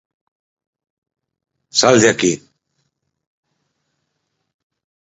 Sal 1.81 2.01
de 2.05 2.09
aquí. 2.15 2.33